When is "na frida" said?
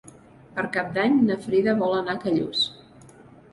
1.27-1.77